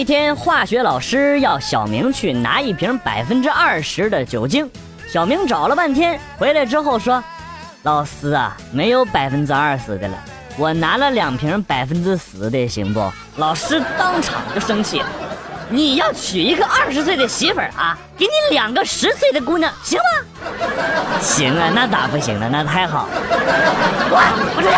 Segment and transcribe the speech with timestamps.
[0.00, 4.66] 一天，化学老师要小明去拿一瓶百分之二十的酒精。
[5.06, 7.22] 小明找了半天，回来之后说
[7.84, 10.14] ：“老师啊，没有百分之二十的了，
[10.56, 15.06] 我拿了两瓶百分之十的，行不？”老师当场就生气了
[15.68, 17.98] ：“你要娶一个二十岁的媳妇儿啊？
[18.16, 20.04] 给你两个十岁的姑娘，行吗
[21.20, 22.48] ？”“行啊，那咋不行呢？
[22.50, 23.12] 那太好了。
[24.08, 24.22] ”“滚，
[24.54, 24.74] 不出去！”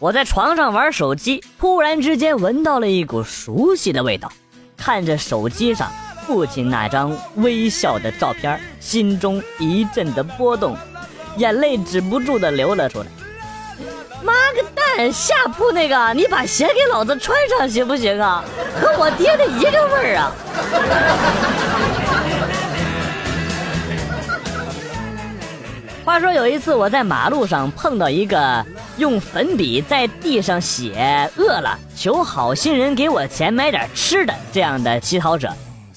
[0.00, 4.30] 我在床上玩手机，突然之间闻到了一股熟悉的味道。
[4.76, 5.90] 看着手机上
[6.24, 10.76] 父亲那张微笑的照片，心中一阵的波动，
[11.36, 13.06] 眼泪止不住的流了出来。
[14.22, 18.44] 妈个蛋，下铺那个，你把鞋给老子穿上行不行啊？
[18.80, 20.32] 和我爹的一个味儿啊！
[26.08, 28.64] 话说有一次我在马路上碰到一个。
[28.96, 35.52] 用粉笔在地上写“饿了，求好心人给我钱买点吃的”这样的乞讨者，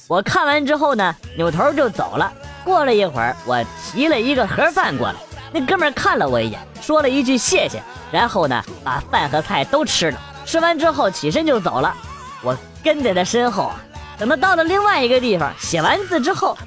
[0.09, 2.29] 我看完之后呢，扭头就走了。
[2.65, 5.15] 过了一会儿，我提了一个盒饭过来，
[5.53, 7.81] 那哥们看了我一眼，说了一句谢谢，
[8.11, 10.19] 然后呢，把饭和菜都吃了。
[10.45, 11.95] 吃完之后起身就走了。
[12.43, 13.81] 我跟在他身后啊，
[14.19, 16.57] 等他到了另外一个地方写完字之后，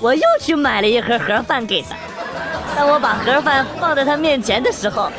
[0.00, 1.94] 我又去买了一盒盒饭给他。
[2.76, 5.10] 当我把盒饭放在他面前的时候，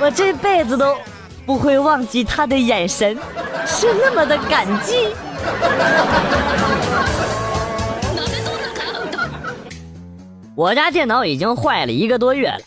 [0.00, 0.96] 我这辈子都
[1.44, 3.18] 不会忘记他的眼神，
[3.66, 5.12] 是那么的感激。
[10.54, 12.60] 我家电脑已经坏了一个多月了，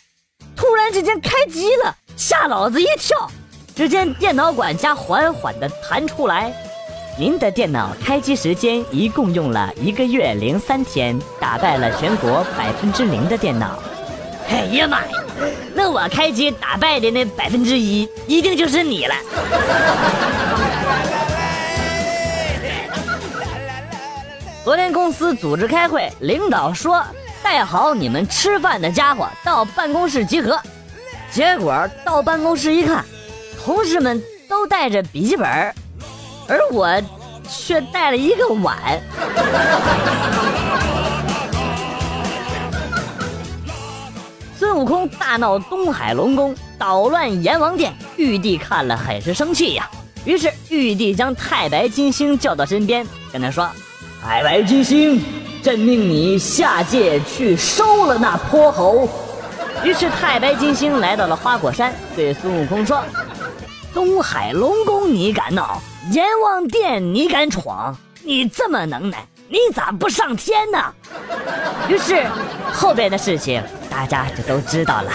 [0.54, 3.30] 突然之间开机了，吓老子一跳。
[3.74, 6.52] 只见电脑管家缓缓的弹出来
[7.18, 13.82] ：“您的电脑开机时间一共用了一个月零三天，打败了全国百分之零的电脑。”
[14.48, 15.12] 哎呀妈呀！
[15.74, 19.14] 那我开机打败的那百分之一，一定就是你了。
[24.64, 27.02] 昨天公司组织开会，领导说
[27.42, 30.60] 带好你们吃饭的家伙到办公室集合。
[31.30, 33.04] 结果到办公室一看，
[33.62, 35.46] 同事们都带着笔记本，
[36.48, 36.90] 而我
[37.48, 38.76] 却带了一个碗。
[44.78, 49.90] 悟空大闹东海龙宫，捣乱阎王殿，玉帝看了很是生气呀。
[50.24, 53.68] 于是玉帝将太白金星叫到身边，跟他说
[54.22, 55.20] ：“太白金星，
[55.64, 59.08] 朕命你下界去收了那泼猴。”
[59.82, 63.02] 于是太白金星来到了花果山，对孙悟空说
[63.92, 70.78] ：“东海龙宫你敢闹，阎王殿你敢闯，你这么能耐，你咋不上天呢？”
[71.90, 72.24] 于是
[72.72, 73.60] 后边的事情。
[73.98, 75.10] 大家就都知道了。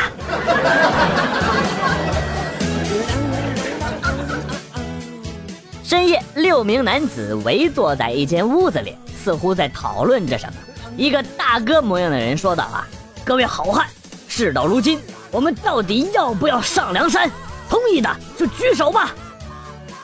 [5.81, 10.53] 深夜，六名男子围坐在一间屋子里，似乎在讨论着什么。
[10.97, 12.85] 一个大哥模样的人说道：“啊，
[13.23, 13.87] 各位好汉，
[14.27, 14.99] 事到如今，
[15.31, 17.31] 我们到底要不要上梁山？
[17.69, 19.15] 同意的就举手吧。”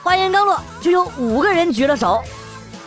[0.02, 2.22] 话音刚落，就有五个人举了手。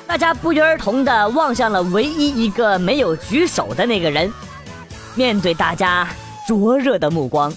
[0.07, 4.33] 大家不约而同地望向了唯一一个没有举手的那个人。
[5.15, 6.07] 面对大家
[6.47, 7.53] 灼热的目光，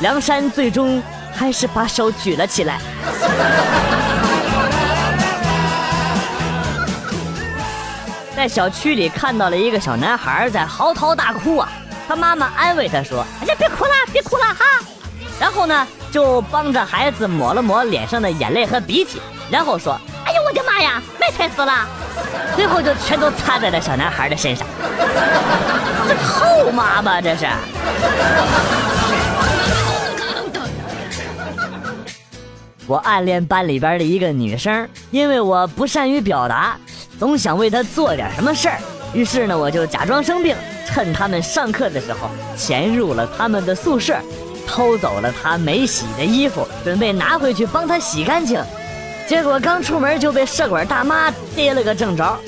[0.00, 2.80] 梁山最终还是把手举了起来。
[8.34, 11.68] 在小区里看到了一个小男孩在嚎啕大哭啊，
[12.06, 14.64] 他妈妈安慰他说：“哎呀，别哭了，别哭了哈。”
[15.40, 20.00] 然后呢，就帮着孩子抹了抹脸上的眼泪和鼻涕，然后说：“，
[20.48, 21.86] 我的妈呀，没踩死了。”
[22.56, 24.66] 最后就全都擦在了小男孩的身上。
[26.08, 27.46] 这后妈吧，这是。
[32.86, 36.78] 我暗恋班里边的一个女生，因为我不善于表达，
[37.18, 38.78] 总想为她做点什么事儿。
[39.12, 40.56] 于是呢，我就假装生病，
[40.86, 44.16] 趁他们上课的时候，潜入了他们的宿舍，
[44.66, 48.58] 偷走了她没洗的衣服，准备拿回去帮她洗干净。
[49.28, 52.38] 结果刚出门就被社管大妈逮了个正着。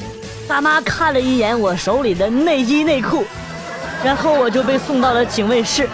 [0.48, 3.24] 大妈看了一眼我手里的内衣内裤。
[4.02, 5.86] 然后我就被送到了警卫室。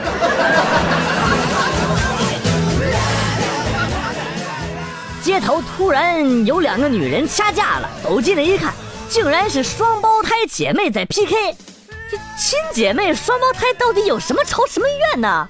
[5.21, 8.73] 街头突然有两个女人掐架了，走进来一看，
[9.09, 11.56] 竟然是双胞胎姐妹在 PK。
[12.09, 15.49] 这亲姐妹双胞胎到底有什么仇什么怨呢？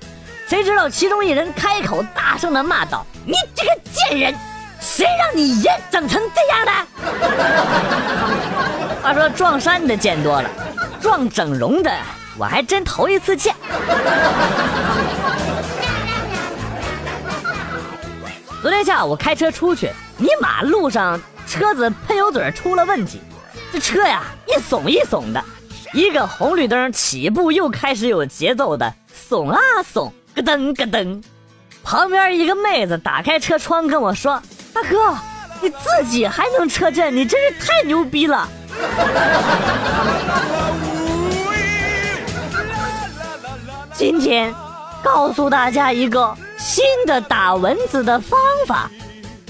[0.48, 4.34] 谁知道其中一人开口大声的骂道：“你这个贱人，
[4.86, 6.72] 谁让你爷整成这样的？”
[9.02, 10.48] 话说撞衫的见多了，
[11.00, 11.90] 撞整容的。
[12.38, 13.52] 我还真头一次见。
[18.62, 23.20] 昨天下午开车出去，你马路上车子喷油嘴出了问题，
[23.72, 25.42] 这车呀一耸一耸的，
[25.94, 28.92] 一个红绿灯起步又开始有节奏的
[29.28, 29.58] 耸啊
[29.92, 31.22] 耸，咯噔咯噔。
[31.82, 34.42] 旁边一个妹子打开车窗跟我说
[34.76, 35.16] ：“大哥，
[35.62, 38.46] 你自己还能车震，你真是太牛逼了。”
[43.94, 44.54] 今天
[45.02, 48.90] 告诉大家一个新的打蚊子的方法：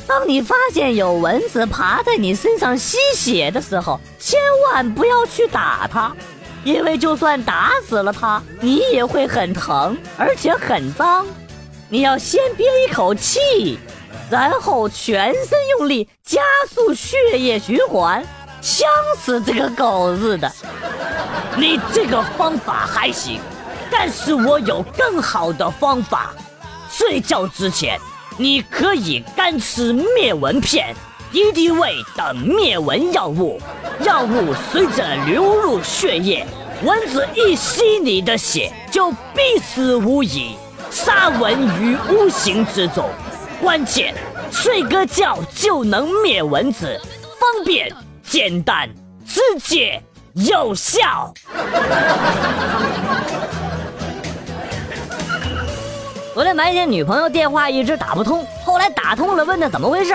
[0.06, 4.38] 当你发现有蚊子爬在你身上吸血的时候，千
[4.68, 6.14] 万不要去打它，
[6.62, 11.26] 因为就算打死了它，你也会很疼，而且很脏。
[11.88, 13.78] 你要先憋一口气，
[14.28, 18.24] 然后全身用力，加速血液循环，
[18.60, 18.88] 呛
[19.18, 20.52] 死这个狗日的！
[21.56, 23.40] 你这个方法还行。
[23.88, 26.34] 但是我有更好的方法，
[26.90, 27.98] 睡觉之前
[28.36, 30.94] 你可以干吃灭蚊片、
[31.30, 33.60] 敌敌畏等灭蚊药物，
[34.00, 36.44] 药物随着流入血液，
[36.82, 40.56] 蚊子一吸你的血就必死无疑，
[40.90, 43.08] 杀蚊于无形之中。
[43.60, 44.14] 关键
[44.52, 47.00] 睡个觉就能灭蚊子，
[47.40, 47.90] 方便、
[48.22, 48.88] 简单、
[49.26, 50.00] 直接、
[50.34, 51.32] 有效。
[56.34, 60.14] 昨天白天女朋友电话一直打不通，后来打通了，问她怎么回事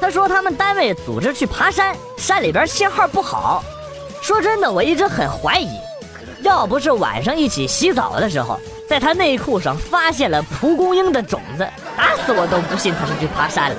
[0.00, 3.64] 她说他们单位组织去爬山，山里边信号不好。
[4.22, 5.68] 说真的，我一直很怀疑，
[6.42, 13.76] 要不是晚上一起洗澡的时候，在他内裤上发现了蒲公英的种子，打死我都不信他是去爬山了。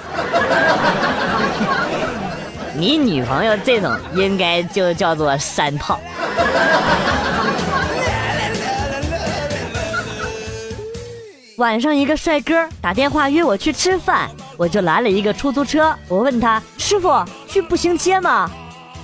[2.76, 6.00] 你女朋友这种应该就叫做山炮。
[11.58, 15.96] 晚上，一个帅哥打电话约我去吃饭，我就拦了一个出租车。
[16.08, 18.52] 我问他：“师傅，去步行街吗？”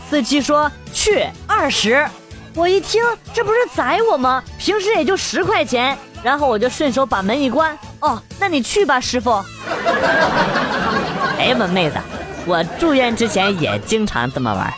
[0.08, 2.06] 司机说：“去，二十。”
[2.56, 3.02] 我一听，
[3.34, 4.44] 这不是宰我吗？
[4.58, 5.98] 平时也就十块钱。
[6.24, 7.78] 然后我就顺手把门一关。
[8.00, 9.32] 哦，那你去吧，师傅。
[11.38, 11.98] 哎呀妈，妹子，
[12.46, 14.74] 我住院之前也经常这么玩。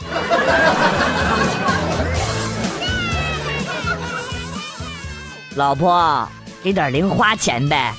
[5.55, 6.27] 老婆。
[6.63, 7.93] 给点零花钱呗，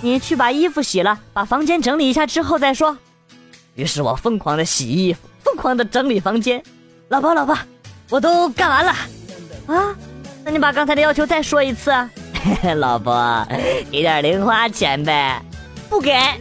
[0.00, 2.98] 你去把衣服洗了，把房间整理一下之后再说。
[3.76, 6.60] 于是我疯狂的洗衣服，疯狂的整理房间。
[7.06, 7.56] 老婆，老婆，
[8.10, 8.92] 我都干完了
[9.66, 9.96] 啊，
[10.44, 11.90] 那你把刚才的要求再说一次。
[12.76, 13.46] 老婆，
[13.90, 15.40] 给点零花钱呗，
[15.88, 16.12] 不给。
[16.12, 16.36] 啊，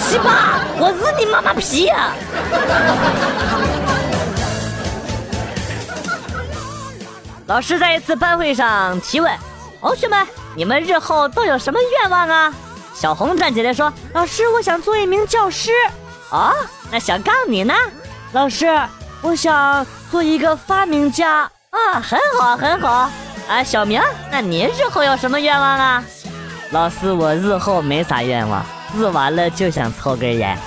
[0.00, 2.14] 西吧，我日你妈妈皮呀！
[7.46, 9.30] 老师在一次班会上提问。
[9.80, 10.26] 同学们，
[10.56, 12.54] 你们日后都有什么愿望啊？
[12.94, 15.72] 小红站起来说：“老师，我想做一名教师。”
[16.30, 16.54] 啊，
[16.90, 17.74] 那小刚你呢？
[18.32, 18.66] 老师，
[19.22, 21.50] 我想做一个发明家。
[21.70, 23.10] 啊，很好，很好。
[23.48, 24.00] 啊，小明，
[24.30, 26.02] 那你日后有什么愿望啊？
[26.70, 28.64] 老师，我日后没啥愿望，
[28.96, 30.58] 日完了就想抽根烟。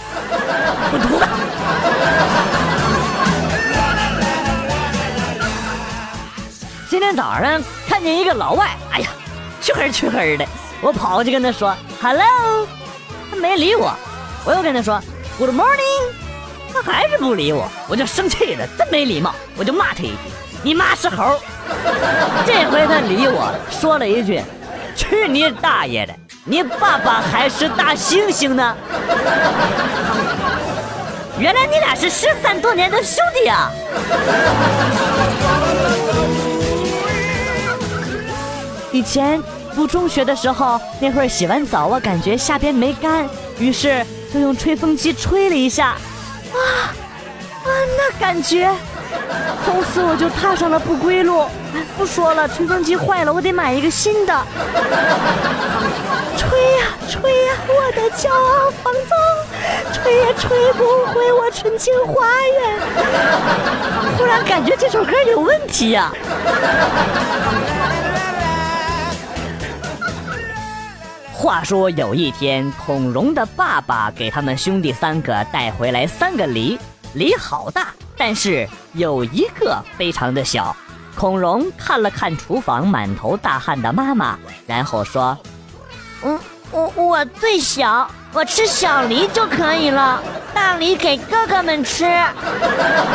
[0.92, 1.28] 滚犊子！
[6.90, 9.10] 今天早上看见一个老外，哎呀，
[9.62, 10.46] 黢黑黢黑的，
[10.82, 12.68] 我跑过去跟他说 “hello”，
[13.32, 13.92] 他没理我。
[14.46, 15.02] 我又跟他说
[15.38, 16.14] “good morning”，
[16.74, 20.18] 他还是不理我，我就生气了，真没礼貌，我就骂他一句
[20.64, 21.40] ：“你妈是猴。”
[22.46, 24.42] 这回他理我，说了一句
[24.96, 26.14] ：“去你大爷的，
[26.46, 28.76] 你爸爸还是大猩猩呢。
[31.40, 33.72] ”原来你俩是失散多年的兄弟啊！
[38.92, 39.42] 以前
[39.76, 43.28] 读中学的时候，那会儿洗完澡，我感觉下边没干，
[43.58, 45.96] 于是就用吹风机吹了一下，
[46.54, 46.94] 啊
[47.64, 47.68] 啊，
[47.98, 48.70] 那感觉，
[49.66, 51.46] 从此我就踏上了不归路。
[51.98, 54.34] 不说了，吹风机坏了，我得买一个新的。
[56.38, 59.12] 吹呀吹呀，我的骄傲放纵，
[59.94, 62.80] 吹也吹不回我纯净花园。
[64.18, 66.12] 突然感觉这首歌有问题呀。
[71.44, 76.80] 话说有一天，孔融的爸爸给他们兄弟三个带回来三个梨，
[77.16, 80.74] 梨好大，但是有一个非常的小。
[81.18, 85.38] 孔融看了看厨房满头大汗的妈妈，然后说
[86.24, 86.40] ：“嗯，
[86.72, 90.24] 我我最小，我吃小梨就可以了，
[90.54, 92.06] 大梨给哥哥们吃。”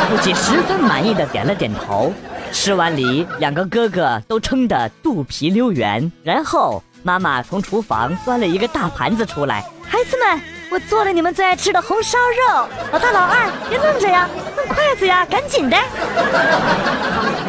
[0.07, 2.13] 父亲十分满意的点了点头。
[2.51, 6.83] 吃完梨，两个哥哥都撑得肚皮溜圆，然后。
[7.01, 12.67] 妈妈从厨房端了一个大盘子出来，孩子们我做了你们最爱吃的红烧肉。
[12.91, 15.77] 老大老二，别愣着呀，弄筷子呀，赶紧的。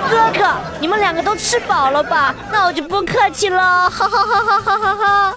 [0.09, 2.35] 哥哥，你们两个都吃饱了吧？
[2.53, 5.37] 那我就不客气了，哈哈哈哈哈哈哈。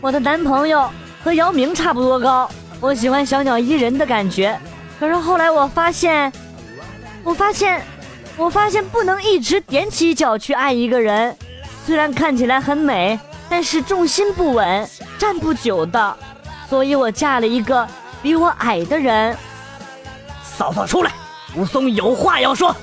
[0.00, 0.88] 我的男朋友
[1.24, 2.48] 和姚明差不多高，
[2.80, 4.58] 我喜欢小鸟依人的感觉。
[5.00, 6.32] 可是后来我发现，
[7.24, 7.84] 我发现，
[8.38, 11.36] 我发现不能一直踮起脚去爱一个人。
[11.84, 13.18] 虽然看起来很美，
[13.50, 16.16] 但是重心不稳，站不久的。
[16.70, 17.86] 所以我嫁了一个
[18.22, 19.36] 比我矮的人。
[20.44, 21.10] 嫂嫂出来，
[21.56, 22.74] 武松有话要说。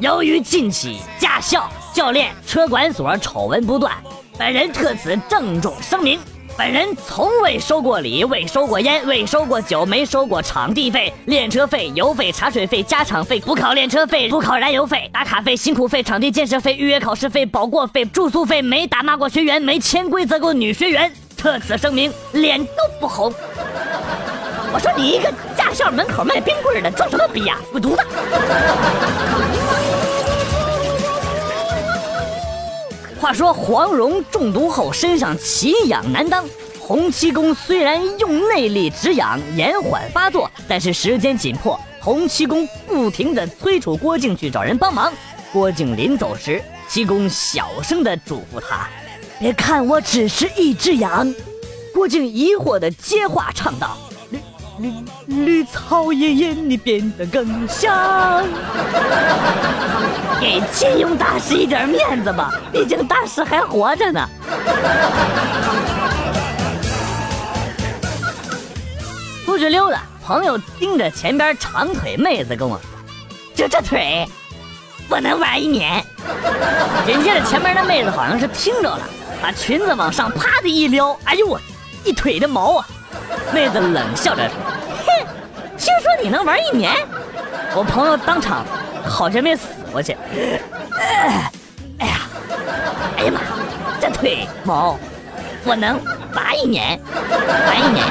[0.00, 3.94] 由于近期驾校、教练、车管所丑闻不断，
[4.36, 6.20] 本人特此郑重声明：
[6.60, 21.10] 本人从未收过礼，未收过烟，未收过酒，没收过场地费、练车费、油费、茶水费、加场费、补考练车费、补考燃油费、打卡费、辛苦费、场地建设费、预约考试费、保过费、住宿费，没打骂过学员，没潜规则过女学员。
[21.34, 23.32] 特此声明，脸都不红。
[24.70, 27.56] 我说你一个驾校门口卖冰棍的，装什么逼呀？
[27.72, 28.02] 滚犊子！
[33.20, 36.42] 话说黄蓉中毒后身上奇痒难当，
[36.80, 45.12] 洪七公虽然用内力止痒延缓发作，但是时间紧迫，洪七公不停的催促郭靖去找人帮忙。
[45.52, 48.88] 郭靖临走时，七公小声的嘱咐他
[49.38, 51.30] ：“别看我只是一只羊。”
[51.92, 53.98] 郭靖疑惑的接话唱道。
[54.80, 54.92] 绿
[55.26, 58.46] 绿草爷爷，你变得更香。
[60.40, 64.26] 给金庸大师一点面子吧，毕竟大师还活着呢。
[69.44, 72.84] 出去溜达，朋友盯着前边长腿妹子跟我说
[73.54, 74.26] ：“就这腿，
[75.10, 76.02] 我能玩一年。”
[77.04, 79.00] 紧接着前面的妹子好像是听着了，
[79.42, 81.60] 把裙子往上啪的一撩，哎呦我，
[82.02, 82.88] 一腿的毛啊！
[83.52, 84.54] 妹子冷笑着说
[85.06, 85.26] ：“哼，
[85.76, 86.92] 听说你能玩一年？”
[87.74, 88.64] 我朋友当场
[89.04, 90.16] 好像没死过去。
[91.98, 92.20] 哎呀，
[93.16, 93.40] 哎呀妈，
[94.00, 94.98] 这腿毛，
[95.64, 96.00] 我能
[96.34, 97.00] 拔一年，
[97.66, 98.06] 拔一年。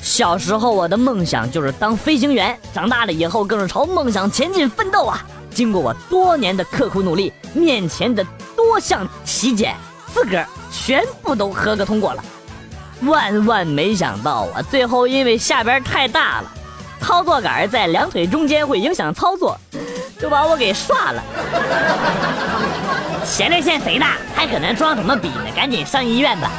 [0.00, 5.24] 小时候我的梦想就是当飞行员，长大了以后更是朝梦想前进奋斗啊！
[5.50, 8.24] 经过我多年的刻苦努力，面前的
[8.70, 9.74] 多项体检。
[10.14, 12.22] 资格全部都合格通过了，
[13.02, 14.62] 万万没想到啊！
[14.62, 16.52] 最后因为下边太大了，
[17.00, 19.58] 操作杆在两腿中间会影响操作，
[20.20, 21.22] 就把我给刷了。
[23.26, 25.46] 前列腺肥大还搁那装什么逼呢？
[25.54, 26.50] 赶紧上医院吧！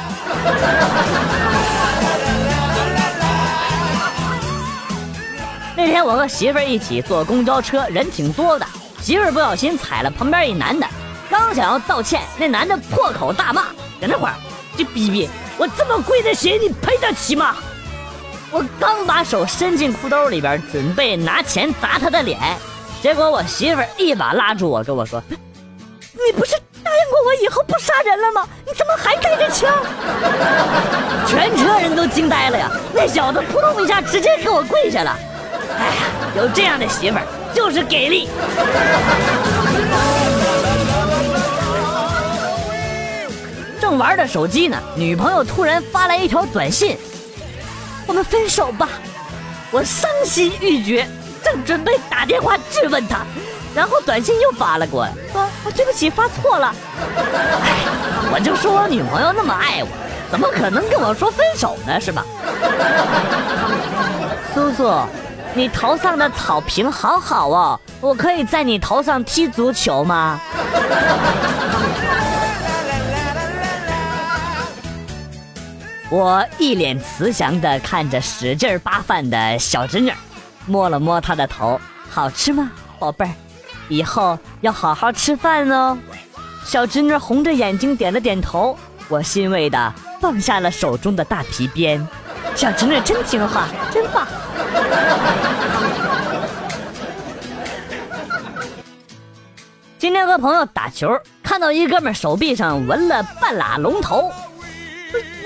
[5.74, 8.66] 那天我和媳妇儿一起坐公交车，人挺多的，
[9.00, 10.86] 媳妇儿不小心踩了旁边一男的。
[11.52, 13.64] 刚想要道歉，那男的破口大骂，
[14.00, 14.32] 等那会儿
[14.74, 15.28] 就逼逼
[15.58, 17.56] 我这么贵的鞋，你赔得起吗？
[18.50, 22.40] 我刚把手伸进裤兜里边，准备拿钱砸他的脸，
[23.02, 28.48] 结果我媳妇儿一把拉住我，跟我说：“你不是答应过我以后不杀人了吗？
[28.66, 29.70] 你怎么还带着枪？”
[31.28, 32.70] 全车人都惊呆了呀！
[32.94, 35.14] 那小子扑通一下直接给我跪下了。
[35.78, 36.02] 哎呀，
[36.34, 38.30] 有这样的媳妇儿就是给力。
[43.82, 46.96] 正玩着手机呢，女朋友突然发来一条短信
[48.06, 48.88] ：“我们分手吧。”
[49.72, 51.04] 我伤心欲绝，
[51.42, 53.22] 正准备打电话质问他，
[53.74, 56.72] 然后短信又发了过来，说：“对不起，发错了。”
[57.64, 57.74] 哎，
[58.32, 59.88] 我就说我女朋友那么爱我，
[60.30, 62.00] 怎么可能跟我说分手呢？
[62.00, 62.24] 是吧？
[64.54, 64.94] 苏苏，
[65.54, 70.40] 你头上的草坪好好哦，我可以在你头上踢足球吗？
[76.12, 80.12] 我一脸慈祥地看着使劲扒饭的小侄女，
[80.66, 83.32] 摸了摸她的头，好吃吗，宝贝儿？
[83.88, 85.96] 以后要好好吃饭哦。
[86.66, 88.76] 小侄女红着眼睛点了点头，
[89.08, 92.06] 我欣慰地放下了手中的大皮鞭。
[92.54, 94.28] 小侄女真听话，真棒。
[99.98, 104.30] 今天和朋友打球，看到一哥们手臂上纹了半拉龙头。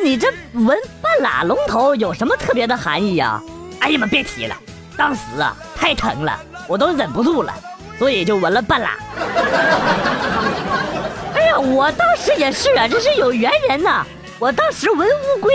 [0.02, 3.42] 你这纹半拉龙头有什么特别的含义呀？
[3.80, 4.56] 哎呀妈，别提了，
[4.96, 7.52] 当时啊太疼了，我都忍不住了，
[7.98, 8.96] 所以就纹了半拉。
[11.34, 14.06] 哎呀，我当时也是啊，这是有缘人呐。
[14.38, 15.52] 我当时纹乌龟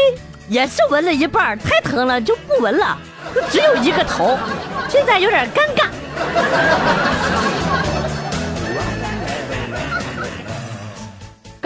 [0.47, 2.97] 也是纹了一半，太疼了就不纹了。
[3.49, 4.37] 只有一个头，
[4.89, 5.85] 现在有点尴尬。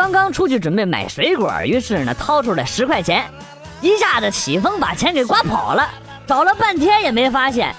[0.05, 3.25] 刚刚出去准备买水果，于是呢掏出了十块钱，
[3.81, 5.89] 一下子起风把钱给刮跑了，
[6.27, 7.73] 找了半天也没发现。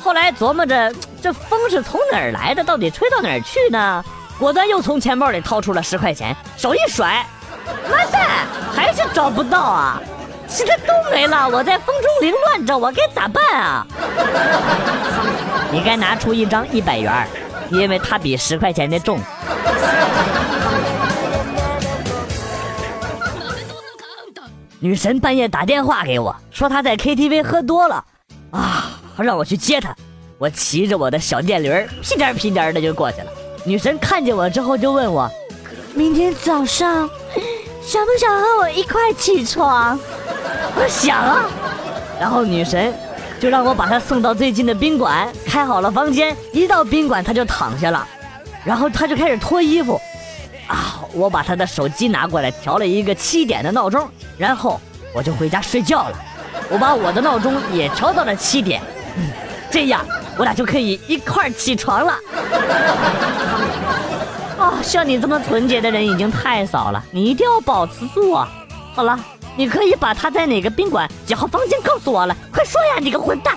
[0.00, 4.04] 后来琢磨着这风是从哪儿来的，到底吹到哪儿去呢？
[4.38, 7.26] 果断又从钱包里掏出了十块钱，手一甩，
[7.90, 10.00] 完蛋，还是找不到啊！
[10.46, 13.84] 现在都没了，我在风中凌乱着，我该咋办啊？
[15.72, 17.26] 你该拿出一张一百元，
[17.70, 19.18] 因为它比十块钱的重。
[24.82, 28.04] 女神半夜打电话给我，说她在 KTV 喝多了，
[28.50, 29.94] 啊，让我去接她。
[30.38, 31.70] 我骑着我的小电驴，
[32.02, 33.30] 屁颠屁颠的就过去了。
[33.64, 35.30] 女神看见我之后就问我，
[35.94, 37.08] 明天早上
[37.80, 39.96] 想不想和我一块起床？
[40.74, 41.48] 我想啊。
[42.18, 42.92] 然后女神
[43.38, 46.36] 就让我把她送到最近的宾馆，开好了房间。
[46.52, 48.04] 一到宾馆，她就躺下了，
[48.64, 50.00] 然后她就开始脱衣服。
[50.66, 51.01] 啊！
[51.12, 54.80] 我把他的手机拿过来，调了一个七点的闹钟，然后
[55.14, 56.18] 我就回家睡觉了。
[56.70, 58.80] 我把我的闹钟也调到了七点，
[59.16, 59.30] 嗯
[59.70, 60.04] 这样
[60.36, 62.12] 我俩就可以一块起床了。
[64.58, 68.48] 啊， 像你这么纯洁的人已经太少了，你一定要保持住啊！
[68.94, 69.18] 好了，
[69.56, 73.56] 你可以把他在哪个宾馆几号房间告诉我了，快说呀，你个混蛋！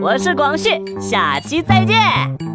[0.00, 2.49] 我是广旭，下期再见。